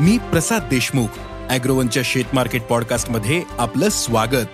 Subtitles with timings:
[0.00, 1.06] मी प्रसाद देशमुख
[1.50, 4.46] अॅग्रोवनच्या शेत मार्केट पॉडकास्टमध्ये आपलं स्वागत.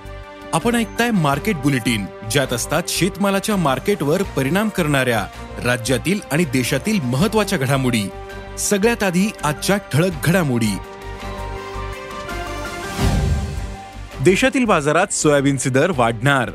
[0.52, 5.26] आपण ऐकताय मार्केट बुलेटिन ज्यात असतात शेतमालाच्या मार्केटवर परिणाम करणाऱ्या
[5.64, 8.08] राज्यातील आणि देशातील महत्त्वाच्या घडामोडी.
[8.58, 10.76] सगळ्यात आधी आजच्या ठळक घडामोडी.
[14.24, 16.50] देशातील बाजारात सोयाबीनचे दर वाढणार.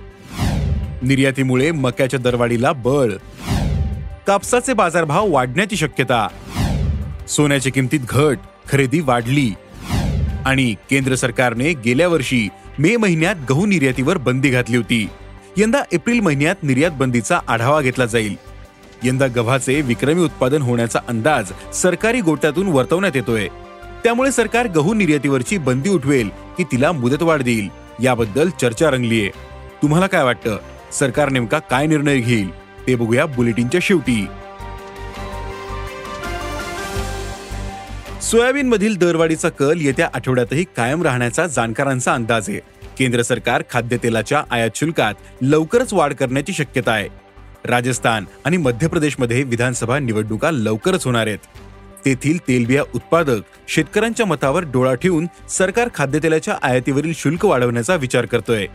[1.01, 3.11] निर्यातीमुळे मक्याच्या दरवाढीला बळ.
[4.27, 6.27] कापसाचे बाजारभाव वाढण्याची शक्यता.
[7.27, 8.37] सोन्याच्या किमतीत घट.
[8.71, 9.53] खरेदी वाढली.
[10.45, 15.09] आणि केंद्र सरकारने गेल्या वर्षी मे महिन्यात गहू निर्यातीवर बंदी घातली होती.
[15.57, 18.35] यंदा एप्रिल महिन्यात निर्यात बंदीचा आढावा घेतला जाईल.
[19.03, 23.47] यंदा गव्हाचे विक्रमी उत्पादन होण्याचा अंदाज सरकारी गोट्यातून वर्तवण्यात येतोय.
[24.03, 27.69] त्यामुळे सरकार गहू निर्यातीवरची बंदी उठवेल की तिला मुदतवाढ देईल
[28.03, 29.29] याबद्दल चर्चा रंगलीये.
[29.81, 30.57] तुम्हाला काय वाटतं?
[30.99, 32.51] सरकार नेमका काय निर्णय घेईल?
[32.87, 34.25] ते बघूया बुलेटिनच्या शेवटी.
[38.21, 42.59] सोयाबीन मधील दरवाढीचा कल येत्या आठवड्यातही कायम राहण्याचा जाणकारांचा अंदाज आहे.
[42.99, 47.07] केंद्र सरकार खाद्यतेलाच्या आयात शुल्कात लवकरच वाढ करण्याची शक्यता आहे.
[47.65, 51.39] राजस्थान आणि मध्य प्रदेशमध्ये विधानसभा निवडणुका लवकरच होणार आहेत.
[52.05, 58.67] तेथील तेलबिया उत्पादक शेतकऱ्यांच्या मतावर डोळा ठेवून सरकार खाद्यतेलाच्या आयातीवरील शुल्क वाढवण्याचा विचार करतोय.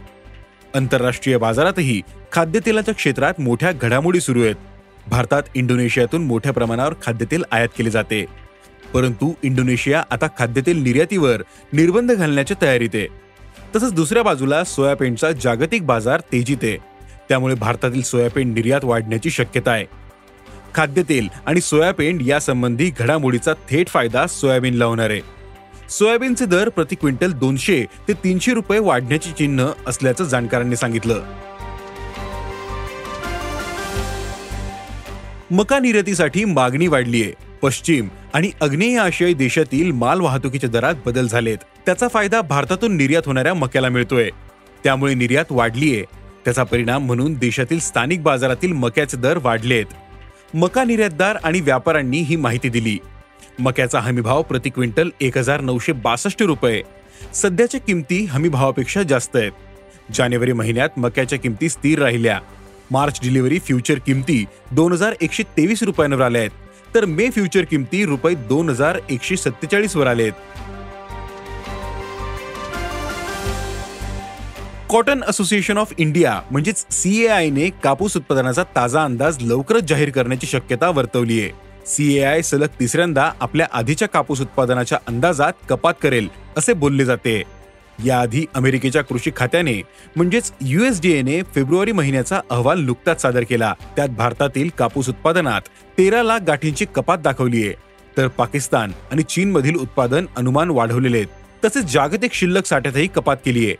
[0.74, 2.02] आंतरराष्ट्रीय बाजारातही
[2.32, 4.56] खाद्यतेलाच्या क्षेत्रात मोठ्या घडामोडी सुरू आहेत.
[5.08, 8.45] भारतात इंडोनेशियातून मोठ्या प्रमाणावर खाद्यतेल आयात केले जाते.
[8.94, 11.42] परंतु इंडोनेशिया आता खाद्यतेल निर्यातीवर
[11.72, 13.06] निर्बंध घालण्याच्या तयारीत आहे.
[13.76, 16.76] तसंच दुसऱ्या बाजूला सोयाबीनचा जागतिक बाजार तेजीत आहे.
[17.28, 19.84] त्यामुळे भारतातील सोयाबीन निर्यात वाढण्याची शक्यता आहे.
[20.74, 25.20] खाद्यतेल आणि सोयाबीन यासंबंधी घडामोडीचा थेट फायदा सोयाबीनला होणार आहे.
[25.90, 31.22] सोयाबीनचे दर प्रति क्विंटल दोनशे ते तीनशे रुपये वाढण्याची चिन्ह असल्याचं जाणकारांनी सांगितलं.
[35.50, 37.45] मका निर्यातीसाठी मागणी वाढली आहे.
[37.62, 41.58] पश्चिम आणि आग्नेय आशियाई देशातील माल वाहतुकीच्या दरात बदल झालेत.
[41.86, 44.30] त्याचा फायदा भारतातून निर्यात होणाऱ्या मक्याला मिळतोय.
[44.84, 46.04] त्यामुळे निर्यात वाढलीये.
[46.44, 49.86] त्याचा परिणाम म्हणून देशातील स्थानिक बाजारातील मक्याचे दर वाढलेत.
[50.54, 52.98] मका निर्यातदार आणि व्यापाऱ्यांनी ही माहिती दिली.
[53.58, 56.82] मक्याचा हमीभाव प्रति क्विंटल एक हजार नऊशे बासष्ट रुपये.
[57.34, 59.52] सध्याच्या किमती हमीभावापेक्षा जास्त आहेत.
[60.14, 62.40] जानेवारी महिन्यात मक्याच्या किमती स्थिर राहिल्या.
[62.90, 66.50] मार्च डिलिव्हरी फ्युचर किमती दोन हजार एकशे तेवीस रुपयांवर आल्या आहेत.
[66.96, 70.32] तर मे फ्युचर किमती रुपये दोन हजार एकशे सत्तेचाळीस वर आलेत.
[74.90, 81.40] कॉटन असोसिएशन ऑफ इंडिया म्हणजेच सीएआयने कापूस उत्पादनाचा ताजा अंदाज लवकरच जाहीर करण्याची शक्यता वर्तवली
[81.40, 81.50] आहे
[81.86, 87.42] सीएआय सलग तिसऱ्यांदा आपल्या आधीच्या कापूस उत्पादनाच्या अंदाजात कपात करेल असे बोलले जाते.
[88.04, 89.82] याआधी अमेरिकेच्या कृषी खात्याने
[90.16, 93.74] म्हणजेच युएसडीएने फेब्रुवारी महिन्याचा अहवाल नुकताच सादर केला.
[93.96, 95.60] त्यात भारतातील कापूस उत्पादनात
[95.98, 97.74] तेरा लाख गाठींची कपात दाखवली आहे.
[98.16, 101.26] तर पाकिस्तान आणि चीनमधील उत्पादन अनुमान वाढवलेले आहेत.
[101.64, 103.74] तसेच जागतिक शिल्लक साठ्यातही कपात केली आहे.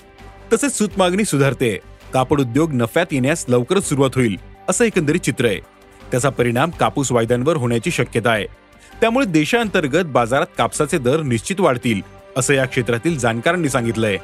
[0.52, 1.78] तसेच सूतमागणी सुधारते.
[2.12, 4.36] कापड उद्योग नफ्यात येण्यास लवकरच सुरुवात होईल
[4.68, 5.58] असं एकंदरीत चित्र आहे.
[6.10, 8.46] त्याचा परिणाम कापूस वायद्यांवर होण्याची शक्यता आहे.
[9.00, 14.16] त्यामुळे देशांतर्गत बाजारात कापसाचे दर निश्चित वाढतील असं या क्षेत्रातील जाणकारांनी सांगितलंय.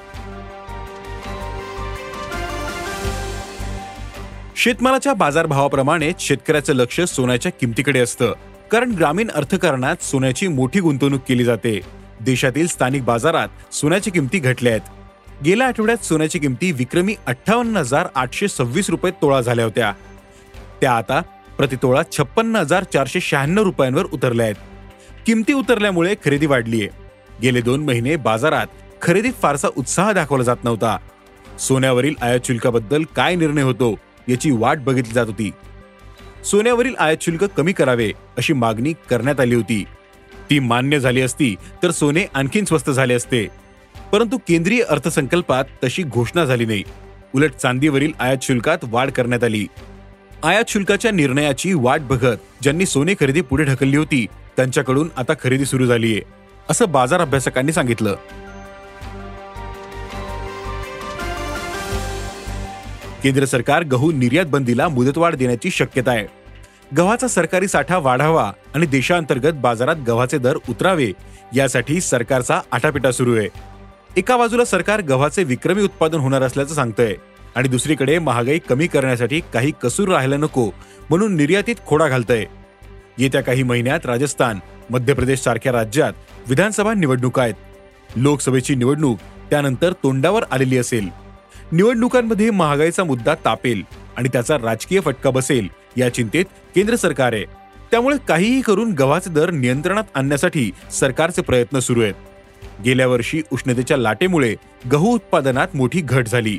[4.56, 8.34] शेतमालाच्या बाजारभावाप्रमाणेच शेतकऱ्याचं लक्ष सोन्याच्या किमतीकडे असतं.
[8.70, 11.80] कारण ग्रामीण अर्थकारणात सोन्याची मोठी गुंतवणूक केली जाते.
[12.20, 18.48] देशातील स्थानिक बाजारात सोन्याच्या किमती घटल्या आहेत गेल्या आठवड्यात सोन्याची किमती विक्रमी अठ्ठावन्न हजार आठशे
[18.48, 19.92] सव्वीस रुपये तोळा झाल्या होत्या.
[20.80, 21.20] त्या आता
[21.58, 24.56] प्रतितोळा छप्पन्न हजार चारशे शहाण्णव रुपयांवर उतरल्या आहेत.
[25.26, 26.88] किमती उतरल्यामुळे खरेदी वाढलीय.
[27.42, 28.66] गेले दोन महिने बाजारात
[29.02, 30.98] खरेदीत फारसा उत्साह दाखवला जात नव्हता.
[31.58, 33.98] सोन्यावरील आयात शुल्काबद्दल काय निर्णय होतो
[34.28, 35.50] याची वाट बघितली जात होती.
[36.44, 39.84] सोन्यावरील आयात शुल्क कमी करावे अशी मागणी करण्यात आली होती.
[40.50, 43.46] ती मान्य झाली असती तर सोने आणखीन स्वस्त झाले असते.
[44.12, 46.82] परंतु केंद्रीय अर्थसंकल्पात तशी घोषणा झाली नाही.
[47.34, 49.66] उलट चांदीवरील आयात शुल्कात वाढ करण्यात आली.
[50.44, 55.86] आयात शुल्काच्या निर्णयाची वाट बघत ज्यांनी सोने खरेदी पुढे ढकलली होती त्यांच्याकडून आता खरेदी सुरू
[55.86, 56.20] झालीय.
[56.70, 58.14] असं बाजार अभ्यासकांनी सांगितलं.
[63.22, 66.26] केंद्र सरकार गहू निर्यात बंदीला मुदतवाढ देण्याची शक्यता आहे.
[66.96, 71.12] गव्हाचा सरकारी साठा वाढावा आणि देशांतर्गत बाजारात गव्हाचे दर उतरावे
[71.56, 73.48] यासाठी सरकारचा आटापिटा सुरू आहे.
[74.16, 77.14] एका बाजूला सरकार गव्हाचे विक्रमी उत्पादन होणार असल्याचं सांगतंय
[77.56, 80.70] आणि दुसरीकडे महागाई कमी करण्यासाठी काही कसूर राहायला नको
[81.10, 82.44] म्हणून निर्यातीत खोडा घालतंय.
[83.18, 84.58] येत्या काही महिन्यात राजस्थान
[84.92, 86.12] मध्य प्रदेश सारख्या राज्यात
[86.48, 87.54] विधानसभा निवडणुका आहेत.
[88.16, 89.18] लोकसभेची निवडणूक
[89.50, 91.08] त्यानंतर तोंडावर आलेली असेल.
[91.72, 93.82] निवडणुकांमध्ये महागाईचा मुद्दा तापेल
[94.16, 96.44] आणि त्याचा राजकीय फटका बसेल या चिंतेत
[96.74, 97.44] केंद्र सरकार आहे.
[97.90, 102.14] त्यामुळे काहीही करून गव्हाचे दर नियंत्रणात आणण्यासाठी सरकारचे प्रयत्न सुरू आहेत.
[102.84, 104.54] गेल्या वर्षी उष्णतेच्या लाटेमुळे
[104.92, 106.58] गहू उत्पादनात मोठी घट झाली.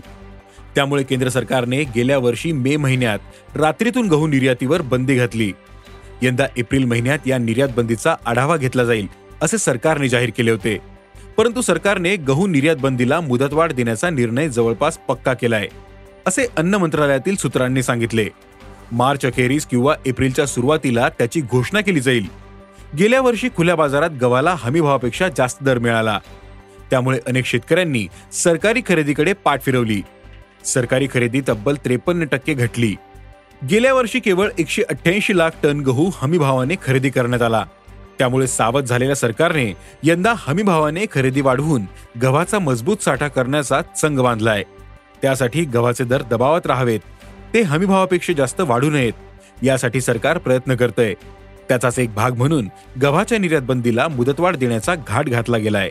[0.76, 3.20] त्यामुळे केंद्र सरकारने गेल्या वर्षी मे महिन्यात
[3.58, 5.52] रात्रीतून गहू निर्यातीवर बंदी घातली.
[6.24, 9.08] यंदा एप्रिल महिन्यात या निर्यात बंदीचा आढावा घेतला जाईल
[9.42, 10.78] असे सरकारने जाहीर केले होते.
[11.38, 15.68] परंतु सरकारने गहू निर्यात बंदीला मुदतवाढ देण्याचा निर्णय जवळपास पक्का केलाय
[16.28, 18.26] असे अन्न मंत्रालयातील सूत्रांनी सांगितले.
[18.92, 22.26] मार्च अखेरीस किंवा एप्रिलच्या सुरुवातीला त्याची घोषणा केली जाईल.
[22.98, 26.20] गेल्या वर्षी खुल्या बाजारात गव्हाला हमी भावापेक्षा जास्त दर मिळाला.
[26.90, 30.02] त्यामुळे अनेक शेतकऱ्यांनी सरकारी खरेदीकडे पाठ फिरवली.
[30.66, 32.96] सरकारी खरेदी तब्बल त्रेपन्न टक्के घटली.
[33.70, 37.66] गेल्या वर्षी केवळ एकशे अठ्ठ्याऐंशी लाख टन गहू हमीभावाने खरेदी करण्यात आला.
[38.20, 39.74] त्यामुळे सावध झालेल्या सरकारने
[40.04, 41.82] यंदा हमीभावाने खरेदी वाढवून
[42.22, 44.64] गव्हाचा मजबूत साठा करण्याचा चंग बांधलाय.
[45.22, 47.00] त्यासाठी गव्हाचे दर दबावात राहावेत.
[47.54, 49.14] ते हमीभावापेक्षा जास्त वाढू नयेत
[49.64, 51.14] यासाठी सरकार प्रयत्न करतंय.
[51.70, 52.70] त्याचाच एक भाग म्हणून
[53.02, 55.90] गव्हाच्या निर्यात बंदीला मुदतवाढ देण्याचा घाट घातला गेलाय.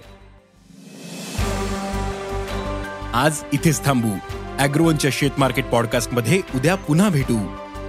[3.15, 4.11] आज इथेच थांबू.
[4.59, 7.62] अॅग्रोवनच्या शेत मार्केट पॉडकास्टमध्ये उद्या पुन्हा भेटू.